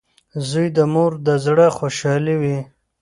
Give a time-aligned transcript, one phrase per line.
[0.49, 2.57] •زوی د مور د زړۀ خوشحالي وي.